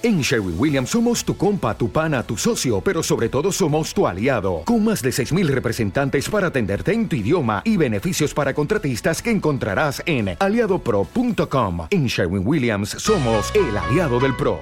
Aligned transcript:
En 0.00 0.20
Sherwin 0.20 0.54
Williams 0.56 0.90
somos 0.90 1.24
tu 1.24 1.36
compa, 1.36 1.76
tu 1.76 1.90
pana, 1.90 2.22
tu 2.22 2.36
socio, 2.36 2.80
pero 2.80 3.02
sobre 3.02 3.28
todo 3.28 3.50
somos 3.50 3.92
tu 3.92 4.06
aliado, 4.06 4.62
con 4.64 4.84
más 4.84 5.02
de 5.02 5.10
6.000 5.10 5.48
representantes 5.48 6.28
para 6.28 6.46
atenderte 6.46 6.92
en 6.92 7.08
tu 7.08 7.16
idioma 7.16 7.62
y 7.64 7.76
beneficios 7.76 8.32
para 8.32 8.54
contratistas 8.54 9.20
que 9.20 9.32
encontrarás 9.32 10.00
en 10.06 10.36
aliadopro.com. 10.38 11.88
En 11.90 12.06
Sherwin 12.06 12.46
Williams 12.46 12.90
somos 12.90 13.52
el 13.56 13.76
aliado 13.76 14.20
del 14.20 14.36
PRO. 14.36 14.60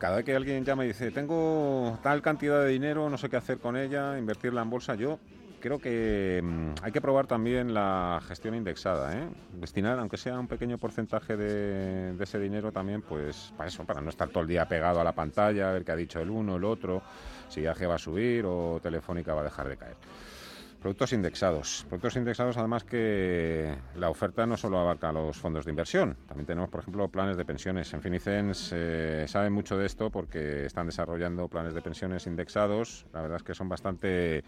Cada 0.00 0.16
vez 0.16 0.24
que 0.24 0.34
alguien 0.34 0.64
llama 0.64 0.84
y 0.84 0.88
dice, 0.88 1.12
tengo 1.12 2.00
tal 2.02 2.20
cantidad 2.20 2.64
de 2.64 2.70
dinero, 2.70 3.08
no 3.08 3.16
sé 3.16 3.30
qué 3.30 3.36
hacer 3.36 3.58
con 3.58 3.76
ella, 3.76 4.18
invertirla 4.18 4.62
en 4.62 4.70
bolsa, 4.70 4.96
yo 4.96 5.20
creo 5.62 5.78
que 5.78 6.40
mm, 6.42 6.74
hay 6.82 6.92
que 6.92 7.00
probar 7.00 7.26
también 7.26 7.72
la 7.72 8.20
gestión 8.26 8.54
indexada, 8.54 9.16
¿eh? 9.16 9.28
destinar, 9.54 9.98
aunque 9.98 10.16
sea 10.18 10.38
un 10.38 10.48
pequeño 10.48 10.76
porcentaje 10.76 11.36
de, 11.36 12.14
ese 12.20 12.38
dinero 12.38 12.72
también, 12.72 13.00
pues 13.00 13.54
para 13.56 13.68
eso, 13.68 13.84
para 13.84 14.00
no 14.00 14.10
estar 14.10 14.28
todo 14.28 14.42
el 14.42 14.48
día 14.48 14.66
pegado 14.66 15.00
a 15.00 15.04
la 15.04 15.12
pantalla, 15.12 15.70
a 15.70 15.72
ver 15.72 15.84
qué 15.84 15.92
ha 15.92 15.96
dicho 15.96 16.20
el 16.20 16.30
uno, 16.30 16.56
el 16.56 16.64
otro, 16.64 17.02
si 17.48 17.64
AG 17.66 17.88
va 17.88 17.94
a 17.94 17.98
subir 17.98 18.44
o 18.44 18.80
Telefónica 18.82 19.34
va 19.34 19.42
a 19.42 19.44
dejar 19.44 19.68
de 19.68 19.76
caer. 19.76 19.96
Productos 20.82 21.12
indexados. 21.12 21.86
Productos 21.88 22.16
indexados, 22.16 22.56
además 22.56 22.82
que 22.82 23.72
la 23.94 24.10
oferta 24.10 24.46
no 24.46 24.56
solo 24.56 24.80
abarca 24.80 25.12
los 25.12 25.36
fondos 25.36 25.64
de 25.64 25.70
inversión. 25.70 26.16
También 26.26 26.44
tenemos, 26.44 26.70
por 26.70 26.80
ejemplo, 26.80 27.08
planes 27.08 27.36
de 27.36 27.44
pensiones. 27.44 27.94
En 27.94 28.02
Finicens 28.02 28.70
eh, 28.74 29.26
saben 29.28 29.52
mucho 29.52 29.78
de 29.78 29.86
esto 29.86 30.10
porque 30.10 30.66
están 30.66 30.86
desarrollando 30.86 31.46
planes 31.46 31.74
de 31.74 31.82
pensiones 31.82 32.26
indexados. 32.26 33.06
La 33.12 33.22
verdad 33.22 33.36
es 33.36 33.42
que 33.44 33.54
son 33.54 33.68
bastante 33.68 34.42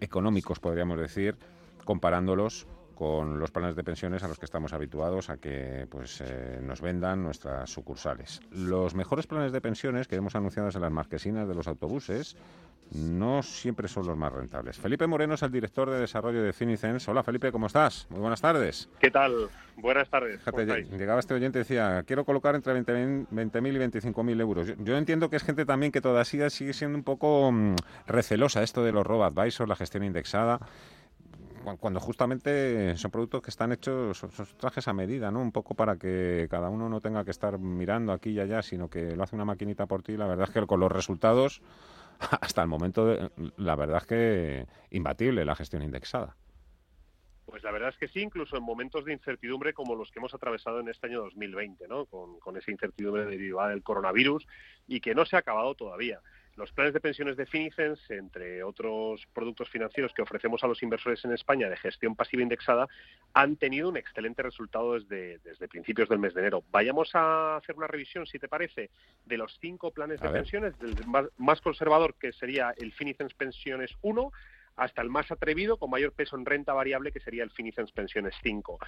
económicos, 0.00 0.60
podríamos 0.60 1.00
decir, 1.00 1.36
comparándolos 1.84 2.68
con 3.02 3.40
los 3.40 3.50
planes 3.50 3.74
de 3.74 3.82
pensiones 3.82 4.22
a 4.22 4.28
los 4.28 4.38
que 4.38 4.44
estamos 4.44 4.72
habituados 4.72 5.28
a 5.28 5.36
que 5.36 5.88
pues 5.90 6.20
eh, 6.20 6.60
nos 6.62 6.80
vendan 6.80 7.20
nuestras 7.20 7.68
sucursales. 7.68 8.40
Los 8.52 8.94
mejores 8.94 9.26
planes 9.26 9.50
de 9.50 9.60
pensiones 9.60 10.06
que 10.06 10.14
hemos 10.14 10.36
anunciado 10.36 10.68
en 10.72 10.80
las 10.80 10.92
marquesinas 10.92 11.48
de 11.48 11.54
los 11.56 11.66
autobuses 11.66 12.36
no 12.92 13.42
siempre 13.42 13.88
son 13.88 14.06
los 14.06 14.16
más 14.16 14.32
rentables. 14.32 14.78
Felipe 14.78 15.08
Moreno 15.08 15.34
es 15.34 15.42
el 15.42 15.50
director 15.50 15.90
de 15.90 15.98
desarrollo 15.98 16.44
de 16.44 16.52
Finicens. 16.52 17.08
Hola 17.08 17.24
Felipe, 17.24 17.50
¿cómo 17.50 17.66
estás? 17.66 18.06
Muy 18.08 18.20
buenas 18.20 18.40
tardes. 18.40 18.88
¿Qué 19.00 19.10
tal? 19.10 19.50
Buenas 19.78 20.08
tardes. 20.08 20.40
llegaba 20.92 21.18
este 21.18 21.34
oyente 21.34 21.58
y 21.58 21.62
decía, 21.62 22.04
quiero 22.06 22.24
colocar 22.24 22.54
entre 22.54 22.72
20.000 22.72 23.26
20 23.30 23.58
y 23.58 23.62
25.000 23.62 24.40
euros. 24.40 24.74
Yo, 24.78 24.96
entiendo 24.96 25.28
que 25.28 25.34
es 25.34 25.42
gente 25.42 25.66
también 25.66 25.90
que 25.90 26.00
todavía 26.00 26.50
sigue 26.50 26.72
siendo 26.72 26.96
un 26.96 27.02
poco 27.02 27.50
mm, 27.50 27.74
recelosa 28.06 28.62
esto 28.62 28.84
de 28.84 28.92
los 28.92 29.04
robo-advisors, 29.04 29.68
la 29.68 29.74
gestión 29.74 30.04
indexada 30.04 30.60
cuando 31.78 32.00
justamente 32.00 32.96
son 32.96 33.10
productos 33.10 33.42
que 33.42 33.50
están 33.50 33.72
hechos, 33.72 34.18
son, 34.18 34.30
trajes 34.58 34.88
a 34.88 34.92
medida, 34.92 35.30
¿no? 35.30 35.40
Un 35.40 35.52
poco 35.52 35.74
para 35.74 35.96
que 35.96 36.46
cada 36.50 36.68
uno 36.68 36.88
no 36.88 37.00
tenga 37.00 37.24
que 37.24 37.30
estar 37.30 37.58
mirando 37.58 38.12
aquí 38.12 38.30
y 38.30 38.40
allá, 38.40 38.62
sino 38.62 38.88
que 38.88 39.16
lo 39.16 39.22
hace 39.22 39.36
una 39.36 39.44
maquinita 39.44 39.86
por 39.86 40.02
ti. 40.02 40.16
La 40.16 40.26
verdad 40.26 40.48
es 40.48 40.54
que 40.54 40.66
con 40.66 40.80
los 40.80 40.90
resultados 40.90 41.62
hasta 42.40 42.62
el 42.62 42.68
momento, 42.68 43.30
la 43.56 43.76
verdad 43.76 43.98
es 43.98 44.06
que 44.06 44.66
imbatible 44.90 45.44
la 45.44 45.54
gestión 45.54 45.82
indexada. 45.82 46.36
Pues 47.44 47.62
la 47.64 47.72
verdad 47.72 47.90
es 47.90 47.98
que 47.98 48.08
sí, 48.08 48.20
incluso 48.20 48.56
en 48.56 48.62
momentos 48.62 49.04
de 49.04 49.12
incertidumbre 49.12 49.74
como 49.74 49.94
los 49.94 50.10
que 50.10 50.20
hemos 50.20 50.32
atravesado 50.32 50.80
en 50.80 50.88
este 50.88 51.08
año 51.08 51.22
2020, 51.22 51.86
¿no? 51.88 52.06
con 52.06 52.56
esa 52.56 52.70
incertidumbre 52.70 53.26
derivada 53.26 53.70
del 53.70 53.82
coronavirus 53.82 54.46
y 54.86 55.00
que 55.00 55.14
no 55.14 55.26
se 55.26 55.36
ha 55.36 55.40
acabado 55.40 55.74
todavía. 55.74 56.20
Los 56.56 56.70
planes 56.72 56.92
de 56.92 57.00
pensiones 57.00 57.36
de 57.36 57.46
Finicens, 57.46 57.98
entre 58.10 58.62
otros 58.62 59.26
productos 59.32 59.70
financieros 59.70 60.12
que 60.12 60.20
ofrecemos 60.20 60.62
a 60.62 60.66
los 60.66 60.82
inversores 60.82 61.24
en 61.24 61.32
España 61.32 61.70
de 61.70 61.78
gestión 61.78 62.14
pasiva 62.14 62.42
indexada, 62.42 62.88
han 63.32 63.56
tenido 63.56 63.88
un 63.88 63.96
excelente 63.96 64.42
resultado 64.42 64.94
desde, 64.94 65.38
desde 65.38 65.68
principios 65.68 66.10
del 66.10 66.18
mes 66.18 66.34
de 66.34 66.42
enero. 66.42 66.62
Vayamos 66.70 67.10
a 67.14 67.56
hacer 67.56 67.74
una 67.76 67.86
revisión, 67.86 68.26
si 68.26 68.38
te 68.38 68.48
parece, 68.48 68.90
de 69.24 69.38
los 69.38 69.58
cinco 69.60 69.92
planes 69.92 70.20
de 70.20 70.28
pensiones, 70.28 70.78
del 70.78 70.94
más, 71.06 71.26
más, 71.38 71.60
conservador, 71.62 72.14
que 72.20 72.32
sería 72.34 72.74
el 72.76 72.92
Finicens 72.92 73.32
Pensiones 73.32 73.90
1, 74.02 74.30
hasta 74.76 75.02
el 75.02 75.10
más 75.10 75.30
atrevido 75.30 75.76
con 75.76 75.90
mayor 75.90 76.12
peso 76.12 76.36
en 76.36 76.46
renta 76.46 76.72
variable, 76.72 77.12
que 77.12 77.20
sería 77.20 77.44
el 77.44 77.50
Finicens 77.50 77.92
Pensiones 77.92 78.34
5. 78.42 78.78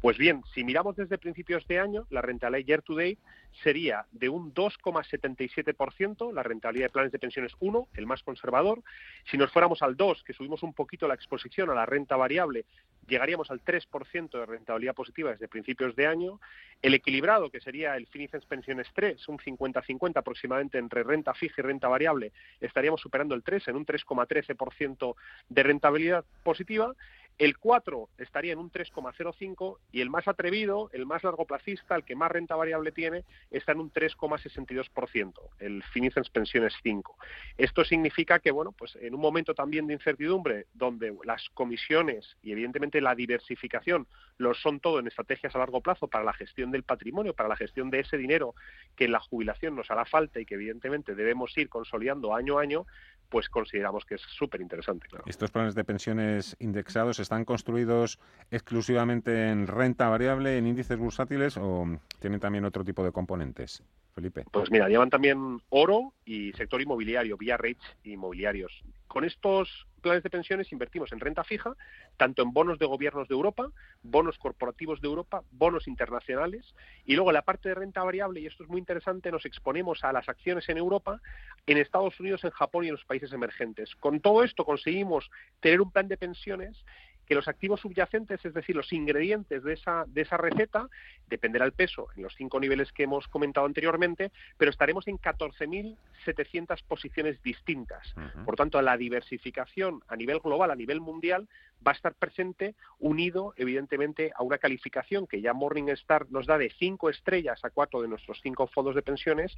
Pues 0.00 0.18
bien, 0.18 0.42
si 0.54 0.64
miramos 0.64 0.96
desde 0.96 1.18
principios 1.18 1.66
de 1.66 1.78
año, 1.78 2.06
la 2.10 2.22
rentabilidad 2.22 2.66
year 2.66 2.82
to 2.82 2.94
date 2.94 3.18
sería 3.62 4.06
de 4.12 4.28
un 4.28 4.52
2,77%, 4.54 6.32
la 6.32 6.42
rentabilidad 6.42 6.86
de 6.86 6.92
planes 6.92 7.12
de 7.12 7.18
pensiones 7.18 7.52
1, 7.60 7.88
el 7.94 8.06
más 8.06 8.22
conservador. 8.22 8.82
Si 9.30 9.36
nos 9.36 9.52
fuéramos 9.52 9.82
al 9.82 9.96
2, 9.96 10.22
que 10.24 10.32
subimos 10.32 10.62
un 10.62 10.74
poquito 10.74 11.08
la 11.08 11.14
exposición 11.14 11.70
a 11.70 11.74
la 11.74 11.86
renta 11.86 12.16
variable, 12.16 12.64
llegaríamos 13.06 13.50
al 13.50 13.64
3% 13.64 14.30
de 14.30 14.46
rentabilidad 14.46 14.94
positiva 14.94 15.30
desde 15.30 15.48
principios 15.48 15.94
de 15.96 16.06
año. 16.06 16.40
El 16.80 16.94
equilibrado, 16.94 17.50
que 17.50 17.60
sería 17.60 17.96
el 17.96 18.06
Finicens 18.06 18.44
Pensiones 18.46 18.88
3, 18.94 19.28
un 19.28 19.38
50-50 19.38 20.16
aproximadamente 20.16 20.78
entre 20.78 21.02
renta 21.02 21.34
fija 21.34 21.60
y 21.60 21.62
renta 21.62 21.88
variable, 21.88 22.32
estaríamos 22.60 23.00
superando 23.00 23.34
el 23.34 23.42
3 23.42 23.68
en 23.68 23.76
un 23.76 23.86
3,13% 23.86 25.14
de 25.48 25.62
rentabilidad 25.62 26.24
positiva 26.42 26.94
el 27.38 27.58
4 27.58 28.08
estaría 28.18 28.52
en 28.52 28.58
un 28.58 28.70
3,05 28.70 29.78
y 29.90 30.00
el 30.00 30.10
más 30.10 30.28
atrevido, 30.28 30.90
el 30.92 31.06
más 31.06 31.24
largoplacista, 31.24 31.96
el 31.96 32.04
que 32.04 32.14
más 32.14 32.30
renta 32.30 32.56
variable 32.56 32.92
tiene, 32.92 33.24
está 33.50 33.72
en 33.72 33.80
un 33.80 33.92
3,62%, 33.92 35.32
el 35.58 35.82
Finicens 35.92 36.30
Pensiones 36.30 36.74
5. 36.82 37.16
Esto 37.56 37.84
significa 37.84 38.38
que, 38.38 38.50
bueno, 38.50 38.72
pues 38.72 38.96
en 38.96 39.14
un 39.14 39.20
momento 39.20 39.54
también 39.54 39.86
de 39.86 39.94
incertidumbre, 39.94 40.66
donde 40.72 41.14
las 41.24 41.48
comisiones 41.50 42.36
y 42.42 42.52
evidentemente 42.52 43.00
la 43.00 43.14
diversificación 43.14 44.06
lo 44.38 44.54
son 44.54 44.80
todo 44.80 44.98
en 44.98 45.06
estrategias 45.06 45.54
a 45.54 45.58
largo 45.58 45.80
plazo 45.80 46.08
para 46.08 46.24
la 46.24 46.32
gestión 46.32 46.70
del 46.70 46.82
patrimonio, 46.82 47.34
para 47.34 47.48
la 47.48 47.56
gestión 47.56 47.90
de 47.90 48.00
ese 48.00 48.16
dinero 48.16 48.54
que 48.96 49.04
en 49.04 49.12
la 49.12 49.20
jubilación 49.20 49.74
nos 49.74 49.90
hará 49.90 50.04
falta 50.04 50.40
y 50.40 50.46
que 50.46 50.54
evidentemente 50.54 51.14
debemos 51.14 51.56
ir 51.56 51.68
consolidando 51.68 52.34
año 52.34 52.58
a 52.58 52.62
año, 52.62 52.86
pues 53.32 53.48
consideramos 53.48 54.04
que 54.04 54.16
es 54.16 54.20
súper 54.20 54.60
interesante. 54.60 55.08
Estos 55.24 55.50
planes 55.50 55.74
de 55.74 55.84
pensiones 55.84 56.54
indexados 56.60 57.18
están 57.18 57.46
construidos 57.46 58.18
exclusivamente 58.50 59.48
en 59.48 59.66
renta 59.66 60.10
variable, 60.10 60.58
en 60.58 60.66
índices 60.66 60.98
bursátiles 60.98 61.56
o 61.56 61.98
tienen 62.20 62.40
también 62.40 62.66
otro 62.66 62.84
tipo 62.84 63.02
de 63.02 63.10
componentes? 63.10 63.82
Felipe. 64.14 64.44
Pues 64.52 64.70
mira, 64.70 64.86
llevan 64.90 65.08
también 65.08 65.62
oro 65.70 66.12
y 66.26 66.52
sector 66.52 66.82
inmobiliario, 66.82 67.38
vía 67.38 67.56
rates 67.56 67.96
inmobiliarios. 68.04 68.84
Con 69.08 69.24
estos 69.24 69.86
planes 70.02 70.22
de 70.22 70.28
pensiones 70.28 70.70
invertimos 70.72 71.12
en 71.12 71.20
renta 71.20 71.44
fija, 71.44 71.74
tanto 72.18 72.42
en 72.42 72.52
bonos 72.52 72.78
de 72.78 72.84
gobiernos 72.86 73.28
de 73.28 73.34
Europa, 73.34 73.70
bonos 74.02 74.36
corporativos 74.36 75.00
de 75.00 75.08
Europa, 75.08 75.42
bonos 75.52 75.88
internacionales, 75.88 76.74
y 77.06 77.14
luego 77.14 77.32
la 77.32 77.42
parte 77.42 77.70
de 77.70 77.76
renta 77.76 78.04
variable, 78.04 78.40
y 78.40 78.46
esto 78.46 78.64
es 78.64 78.68
muy 78.68 78.78
interesante, 78.78 79.32
nos 79.32 79.46
exponemos 79.46 80.04
a 80.04 80.12
las 80.12 80.28
acciones 80.28 80.68
en 80.68 80.76
Europa, 80.76 81.22
en 81.66 81.78
Estados 81.78 82.18
Unidos, 82.20 82.44
en 82.44 82.50
Japón 82.50 82.84
y 82.84 82.88
en 82.88 82.94
los 82.94 83.04
países 83.04 83.32
emergentes. 83.32 83.94
Con 83.96 84.20
todo 84.20 84.44
esto 84.44 84.64
conseguimos 84.64 85.30
tener 85.60 85.80
un 85.80 85.90
plan 85.90 86.08
de 86.08 86.18
pensiones 86.18 86.84
que 87.32 87.36
los 87.36 87.48
activos 87.48 87.80
subyacentes, 87.80 88.44
es 88.44 88.52
decir, 88.52 88.76
los 88.76 88.92
ingredientes 88.92 89.64
de 89.64 89.72
esa, 89.72 90.04
de 90.06 90.20
esa 90.20 90.36
receta, 90.36 90.90
dependerá 91.30 91.64
el 91.64 91.72
peso 91.72 92.08
en 92.14 92.24
los 92.24 92.34
cinco 92.34 92.60
niveles 92.60 92.92
que 92.92 93.04
hemos 93.04 93.26
comentado 93.26 93.64
anteriormente, 93.64 94.32
pero 94.58 94.70
estaremos 94.70 95.08
en 95.08 95.16
14.700 95.16 96.82
posiciones 96.86 97.42
distintas. 97.42 98.14
Por 98.44 98.56
tanto, 98.56 98.82
la 98.82 98.98
diversificación 98.98 100.02
a 100.08 100.16
nivel 100.16 100.40
global, 100.40 100.70
a 100.70 100.76
nivel 100.76 101.00
mundial, 101.00 101.48
va 101.86 101.92
a 101.92 101.94
estar 101.94 102.14
presente 102.14 102.74
unido, 102.98 103.54
evidentemente, 103.56 104.32
a 104.34 104.42
una 104.42 104.58
calificación 104.58 105.26
que 105.26 105.40
ya 105.40 105.52
Morningstar 105.52 106.30
nos 106.30 106.46
da 106.46 106.58
de 106.58 106.70
cinco 106.78 107.10
estrellas 107.10 107.64
a 107.64 107.70
cuatro 107.70 108.02
de 108.02 108.08
nuestros 108.08 108.40
cinco 108.42 108.66
fondos 108.66 108.94
de 108.94 109.02
pensiones, 109.02 109.56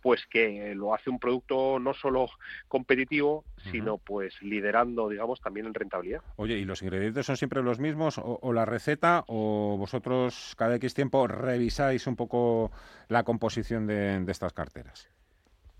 pues 0.00 0.26
que 0.26 0.74
lo 0.74 0.94
hace 0.94 1.10
un 1.10 1.18
producto 1.18 1.78
no 1.78 1.94
solo 1.94 2.28
competitivo, 2.68 3.44
sino 3.70 3.98
pues 3.98 4.40
liderando, 4.42 5.08
digamos, 5.08 5.40
también 5.40 5.66
en 5.66 5.74
rentabilidad. 5.74 6.22
Oye, 6.36 6.58
¿y 6.58 6.64
los 6.64 6.82
ingredientes 6.82 7.26
son 7.26 7.36
siempre 7.36 7.62
los 7.62 7.78
mismos 7.78 8.18
o, 8.18 8.52
la 8.52 8.64
receta 8.64 9.24
o 9.26 9.76
vosotros 9.78 10.54
cada 10.56 10.76
X 10.76 10.94
tiempo 10.94 11.26
revisáis 11.26 12.06
un 12.06 12.16
poco 12.16 12.70
la 13.08 13.24
composición 13.24 13.86
de 13.86 14.24
estas 14.30 14.52
carteras? 14.52 15.10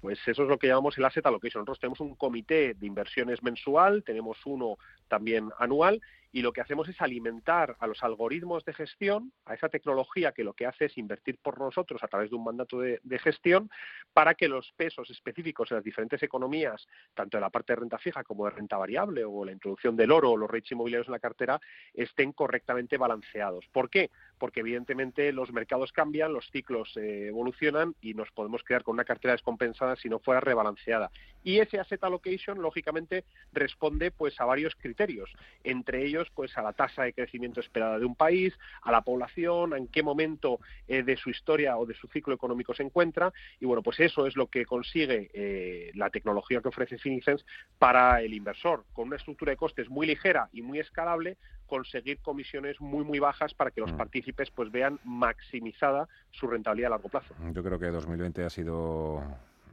Pues 0.01 0.19
eso 0.27 0.43
es 0.43 0.49
lo 0.49 0.59
que 0.59 0.69
llamamos 0.69 0.97
el 0.99 1.05
asset 1.05 1.27
allocation. 1.27 1.63
Nosotros 1.63 1.81
tenemos 1.81 2.01
un 2.01 2.15
comité 2.15 2.75
de 2.75 2.87
inversiones 2.87 3.43
mensual, 3.43 4.05
tenemos 4.05 4.39
uno 4.45 4.77
también 5.09 5.51
anual 5.59 6.01
y 6.32 6.43
lo 6.43 6.52
que 6.52 6.61
hacemos 6.61 6.88
es 6.88 7.00
alimentar 7.00 7.76
a 7.78 7.87
los 7.87 8.02
algoritmos 8.02 8.64
de 8.64 8.75
gestión, 8.75 9.32
a 9.44 9.55
esa 9.55 9.69
tecnología 9.69 10.32
que 10.32 10.44
lo 10.44 10.52
que 10.52 10.67
hace 10.67 10.87
es 10.87 10.99
invertir 10.99 11.38
por 11.38 11.58
nosotros 11.58 12.02
a 12.02 12.08
través 12.08 12.31
de 12.31 12.37
un 12.37 12.44
mandato 12.44 12.81
de, 12.81 13.00
gestión 13.19 13.70
para 14.12 14.34
que 14.34 14.46
los 14.46 14.73
pesos 14.76 15.08
específicos 15.11 15.70
en 15.70 15.76
las 15.76 15.84
diferentes 15.84 16.23
economías, 16.23 16.87
tanto 17.14 17.38
en 17.38 17.40
la 17.40 17.50
parte 17.50 17.73
de 17.73 17.81
renta 17.81 17.99
fija 17.99 18.23
como 18.25 18.44
de 18.44 18.50
renta 18.50 18.76
variable 18.76 19.25
o 19.25 19.44
la 19.44 19.52
introducción 19.52 19.96
del 19.96 20.12
oro 20.12 20.32
o 20.32 20.37
los 20.37 20.50
rates 20.50 20.70
inmobiliarios 20.73 21.08
en 21.08 21.12
la 21.12 21.19
cartera, 21.19 21.61
estén 21.94 22.32
correctamente 22.32 22.99
balanceados. 22.99 23.67
¿Por 23.73 23.88
qué? 23.88 24.11
Porque 24.38 24.61
evidentemente 24.61 25.32
los 25.32 25.52
mercados 25.52 25.93
cambian, 25.93 26.34
los 26.34 26.50
ciclos 26.50 26.94
eh, 26.96 27.28
evolucionan 27.28 27.94
y 28.02 28.14
nos 28.14 28.31
podemos 28.32 28.62
quedar 28.62 28.82
con 28.82 28.94
una 28.94 29.05
cartera 29.05 29.32
descompensada 29.32 29.96
si 29.96 30.08
no 30.08 30.19
fuera 30.19 30.40
rebalanceada. 30.40 31.11
Y 31.43 31.61
ese 31.61 31.78
asset 31.78 32.02
allocation, 32.05 32.61
lógicamente, 32.61 33.25
responde 33.52 34.11
pues 34.11 34.38
a 34.40 34.44
varios 34.44 34.75
criterios, 34.75 35.32
entre 35.64 36.05
ellos 36.05 36.16
pues 36.35 36.57
a 36.57 36.63
la 36.63 36.73
tasa 36.73 37.05
de 37.05 37.13
crecimiento 37.13 37.61
esperada 37.61 37.99
de 37.99 38.05
un 38.05 38.15
país, 38.15 38.59
a 38.83 38.93
la 38.93 39.03
población, 39.03 39.75
en 39.77 39.89
qué 39.89 40.03
momento 40.03 40.61
eh, 40.89 41.03
de 41.03 41.17
su 41.17 41.31
historia 41.31 41.77
o 41.77 41.87
de 41.87 41.95
su 41.95 42.07
ciclo 42.09 42.35
económico 42.35 42.75
se 42.75 42.83
encuentra 42.83 43.33
y 43.61 43.67
bueno, 43.67 43.83
pues 43.83 44.01
eso 44.01 44.27
es 44.27 44.37
lo 44.37 44.47
que 44.49 44.65
consigue 44.65 45.31
eh, 45.33 45.91
la 45.95 46.11
tecnología 46.11 46.61
que 46.61 46.69
ofrece 46.69 46.99
Finicens 46.99 47.45
para 47.79 48.21
el 48.23 48.35
inversor, 48.35 48.85
con 48.93 49.09
una 49.09 49.17
estructura 49.17 49.51
de 49.51 49.57
costes 49.57 49.89
muy 49.89 50.07
ligera 50.07 50.49
y 50.53 50.63
muy 50.63 50.79
escalable, 50.79 51.37
conseguir 51.67 52.19
comisiones 52.19 52.81
muy 52.81 53.05
muy 53.05 53.19
bajas 53.19 53.55
para 53.55 53.71
que 53.71 53.81
los 53.81 53.93
mm. 53.93 53.97
partícipes 53.97 54.51
pues 54.51 54.71
vean 54.71 55.01
maximizada 55.05 56.09
su 56.31 56.47
rentabilidad 56.47 56.89
a 56.89 56.97
largo 56.97 57.09
plazo. 57.09 57.35
Yo 57.53 57.62
creo 57.62 57.79
que 57.79 57.87
2020 57.87 58.45
ha 58.45 58.51
sido 58.51 59.23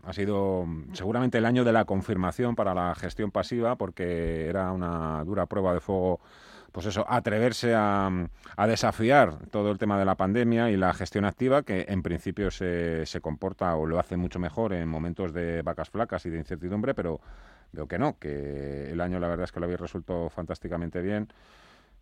ha 0.03 0.13
sido 0.13 0.65
seguramente 0.93 1.37
el 1.37 1.45
año 1.45 1.63
de 1.63 1.71
la 1.71 1.85
confirmación 1.85 2.55
para 2.55 2.73
la 2.73 2.93
gestión 2.95 3.31
pasiva 3.31 3.75
porque 3.75 4.47
era 4.47 4.71
una 4.71 5.23
dura 5.23 5.45
prueba 5.45 5.73
de 5.73 5.79
fuego 5.79 6.19
pues 6.73 6.87
eso, 6.87 7.05
atreverse 7.07 7.75
a, 7.75 8.09
a, 8.57 8.67
desafiar 8.67 9.37
todo 9.51 9.71
el 9.71 9.77
tema 9.77 9.99
de 9.99 10.05
la 10.05 10.15
pandemia 10.15 10.71
y 10.71 10.75
la 10.75 10.91
gestión 10.95 11.23
activa, 11.23 11.61
que 11.61 11.85
en 11.87 12.01
principio 12.01 12.49
se, 12.49 13.05
comporta 13.21 13.75
o 13.75 13.85
lo 13.85 13.99
hace 13.99 14.17
mucho 14.17 14.39
mejor 14.39 14.73
en 14.73 14.89
momentos 14.89 15.33
de 15.33 15.61
vacas 15.61 15.91
flacas 15.91 16.25
y 16.25 16.31
de 16.31 16.39
incertidumbre, 16.39 16.95
pero 16.95 17.21
veo 17.73 17.87
que 17.87 17.99
no, 17.99 18.17
que 18.17 18.89
el 18.91 19.01
año 19.01 19.19
la 19.19 19.27
verdad 19.27 19.43
es 19.43 19.51
que 19.51 19.59
lo 19.59 19.67
había 19.67 19.77
resuelto 19.77 20.31
fantásticamente 20.31 20.99
bien 21.01 21.27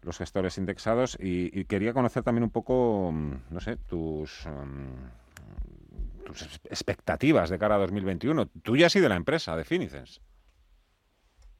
los 0.03 0.17
gestores 0.17 0.57
indexados 0.57 1.17
y, 1.19 1.65
quería 1.65 1.93
conocer 1.93 2.23
también 2.23 2.43
un 2.43 2.49
poco, 2.49 3.13
no 3.13 3.59
sé, 3.59 3.75
tus... 3.75 4.47
tus 6.21 6.41
expectativas 6.65 7.49
de 7.49 7.59
cara 7.59 7.75
a 7.75 7.79
2021. 7.79 8.47
Tú 8.63 8.77
ya 8.77 8.87
has 8.87 8.93
sido 8.93 9.09
la 9.09 9.15
empresa 9.15 9.55
de 9.55 9.63
Finicens. 9.63 10.21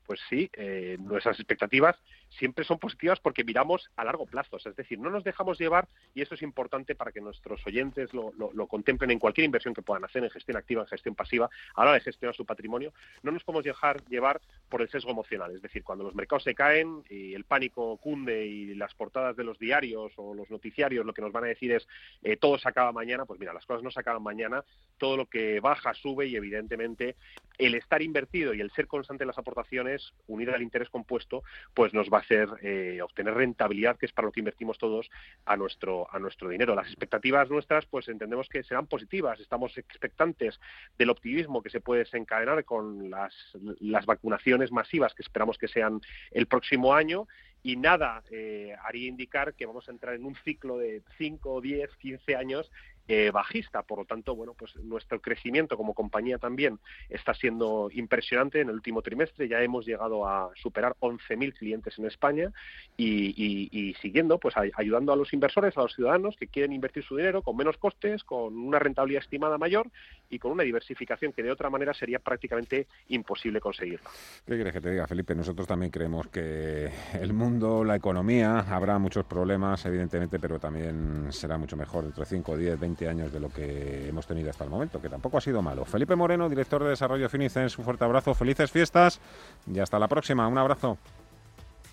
Pues 0.06 0.20
sí, 0.30 0.50
eh, 0.54 0.98
nuestras 1.00 1.40
expectativas 1.40 1.96
siempre 2.38 2.66
son 2.66 2.80
positivas 2.80 3.20
porque 3.20 3.44
miramos 3.44 3.90
a 3.96 4.04
largo 4.04 4.26
plazo. 4.26 4.58
Es 4.58 4.76
decir, 4.76 5.00
no 5.00 5.10
nos 5.10 5.24
dejamos 5.24 5.60
llevar, 5.60 5.88
y 6.14 6.22
eso 6.22 6.36
es 6.36 6.42
importante 6.42 6.96
para 6.96 7.12
que 7.12 7.22
nuestros 7.22 7.66
oyentes 7.66 8.10
lo, 8.14 8.32
contemplen 8.68 9.12
en 9.12 9.20
cualquier 9.20 9.46
inversión 9.46 9.74
que 9.74 9.82
puedan 9.82 10.04
hacer 10.06 10.24
en 10.24 10.30
gestión 10.30 10.58
activa, 10.58 10.82
en 10.82 10.88
gestión 10.88 11.16
pasiva, 11.16 11.50
a 11.76 11.82
la 11.84 11.92
hora 11.92 12.00
de 12.00 12.02
gestionar 12.02 12.36
su 12.36 12.46
patrimonio, 12.46 12.94
no 13.24 13.32
nos 13.32 13.44
podemos 13.44 13.66
dejar 13.66 14.04
llevar 14.06 14.42
por 14.70 14.82
el 14.82 14.90
sesgo 14.90 15.12
emocional. 15.12 15.56
Es 15.56 15.62
decir, 15.62 15.84
cuando 15.84 16.04
los 16.04 16.16
mercados 16.16 16.44
se 16.44 16.56
caen 16.56 17.04
y 17.10 17.34
el 17.34 17.44
pánico 17.44 17.98
cunde 17.98 18.46
y 18.46 18.76
las 18.76 18.94
portadas 18.94 19.36
de 19.36 19.44
los 19.44 19.60
diarios 19.60 20.14
o 20.16 20.34
los 20.34 20.50
noticiarios 20.50 21.06
lo 21.06 21.14
que 21.14 21.22
nos 21.22 21.32
van 21.32 21.46
a 21.46 21.48
decir 21.48 21.72
es 21.72 21.88
eh, 22.24 22.38
todo 22.38 22.58
se 22.58 22.68
acaba 22.68 22.92
mañana, 22.92 23.26
pues 23.26 23.40
mira, 23.40 23.54
las 23.54 23.66
cosas 23.66 23.84
no 23.84 23.92
se 23.92 24.00
acaban 24.00 24.24
mañana, 24.24 24.64
todo 24.98 25.18
lo 25.18 25.26
que 25.26 25.60
baja 25.60 25.94
sube 25.94 26.28
y 26.28 26.36
evidentemente 26.36 27.16
el 27.58 27.76
estar 27.76 28.02
invertido 28.02 28.54
y 28.54 28.62
el 28.62 28.72
ser 28.72 28.88
constante 28.88 29.24
en 29.24 29.28
las 29.28 29.38
aportaciones, 29.38 30.14
unido 30.28 30.54
al 30.54 30.62
interés 30.62 30.90
compuesto, 30.90 31.44
pues 31.74 31.94
nos 31.94 32.10
va 32.10 32.21
hacer 32.22 32.50
eh, 32.62 33.00
obtener 33.02 33.34
rentabilidad, 33.34 33.98
que 33.98 34.06
es 34.06 34.12
para 34.12 34.26
lo 34.28 34.32
que 34.32 34.40
invertimos 34.40 34.78
todos 34.78 35.10
a 35.46 35.58
nuestro, 35.58 36.08
a 36.14 36.20
nuestro 36.20 36.50
dinero. 36.50 36.76
Las 36.76 36.88
expectativas 36.88 37.50
nuestras, 37.50 37.86
pues 37.86 38.08
entendemos 38.08 38.48
que 38.50 38.64
serán 38.64 38.88
positivas. 38.88 39.40
Estamos 39.40 39.78
expectantes 39.78 40.60
del 40.98 41.10
optimismo 41.10 41.62
que 41.62 41.70
se 41.70 41.82
puede 41.82 42.00
desencadenar 42.00 42.64
con 42.66 43.10
las, 43.10 43.34
las 43.80 44.06
vacunaciones 44.06 44.72
masivas 44.72 45.14
que 45.14 45.24
esperamos 45.24 45.58
que 45.58 45.68
sean 45.68 46.02
el 46.32 46.48
próximo 46.48 46.94
año 46.94 47.28
y 47.64 47.76
nada 47.76 48.24
eh, 48.32 48.76
haría 48.84 49.08
indicar 49.08 49.54
que 49.54 49.66
vamos 49.66 49.88
a 49.88 49.92
entrar 49.92 50.16
en 50.16 50.26
un 50.26 50.36
ciclo 50.44 50.78
de 50.78 51.02
5, 51.18 51.62
10, 51.62 51.90
15 51.98 52.36
años 52.36 52.72
eh, 53.08 53.30
bajista. 53.32 53.84
Por 53.84 54.00
lo 54.00 54.06
tanto, 54.06 54.36
bueno, 54.36 54.54
pues 54.58 54.76
nuestro 54.78 55.20
crecimiento 55.20 55.76
como 55.76 55.94
compañía 55.94 56.38
también 56.38 56.80
está 57.10 57.34
siendo 57.34 57.90
impresionante 57.92 58.62
en 58.62 58.70
el 58.70 58.76
último 58.76 59.02
trimestre. 59.02 59.48
Ya 59.48 59.62
hemos 59.62 59.86
llegado 59.86 60.28
a 60.28 60.52
superar 60.56 60.96
11.000 61.02 61.54
clientes 61.54 62.00
en 62.00 62.06
España 62.06 62.52
y, 62.96 63.96
siguiendo, 64.02 64.40
pues 64.40 64.56
ayudando 64.56 65.12
a 65.12 65.16
los 65.16 65.34
inversores, 65.34 65.78
a 65.78 65.82
los 65.82 65.94
ciudadanos 65.94 66.38
que 66.38 66.48
quieren 66.48 66.74
invertir 66.74 67.04
su 67.04 67.18
dinero 67.18 67.42
con 67.42 67.58
menos 67.58 67.78
costes, 67.78 68.24
con 68.24 68.58
una 68.58 68.80
rentabilidad 68.80 69.24
estimada 69.24 69.58
mayor 69.58 69.90
y 70.32 70.40
con 70.40 70.52
una 70.52 70.64
diversificación 70.64 71.34
que 71.34 71.44
de 71.44 71.52
otra 71.52 71.70
manera 71.70 71.94
sería 71.94 72.20
prácticamente 72.20 72.88
imposible 73.10 73.60
conseguirla. 73.60 74.10
¿Qué 74.46 74.56
quieres 74.56 74.74
que 74.74 74.82
te 74.82 74.90
diga, 74.90 75.06
Felipe? 75.06 75.36
Nosotros 75.36 75.68
también 75.68 75.92
creemos 75.92 76.28
que 76.30 76.90
el 77.14 77.34
mundo, 77.34 77.84
la 77.84 77.98
economía, 77.98 78.60
habrá 78.60 78.98
muchos 78.98 79.26
problemas, 79.26 79.86
evidentemente, 79.86 80.40
pero 80.40 80.58
también 80.58 81.32
será 81.32 81.58
mucho 81.58 81.76
mejor 81.76 82.06
dentro 82.06 82.24
de 82.24 82.30
5, 82.30 82.58
10, 82.58 82.80
20 82.80 83.08
años 83.08 83.34
de 83.34 83.40
lo 83.40 83.50
que 83.50 84.08
hemos 84.08 84.26
tenido 84.26 84.50
hasta 84.50 84.64
el 84.64 84.70
momento, 84.70 85.02
que 85.02 85.10
tampoco 85.10 85.38
ha 85.38 85.42
sido 85.42 85.62
malo. 85.62 85.84
Felipe 85.86 86.16
Moreno, 86.16 86.50
director 86.50 86.82
de 86.84 86.90
Desarrollo 86.90 87.28
Finicens, 87.30 87.78
un 87.78 87.84
fuerte 87.84 88.06
abrazo, 88.06 88.34
felices 88.34 88.72
fiestas 88.72 89.20
y 89.68 89.80
hasta 89.80 90.00
la 90.00 90.08
próxima. 90.08 90.48
Un 90.48 90.58
abrazo. 90.58 90.98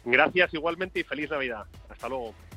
Gracias 0.05 0.55
igualmente 0.55 1.01
y 1.01 1.03
feliz 1.03 1.31
Navidad. 1.31 1.65
Hasta 1.89 2.09
luego. 2.09 2.35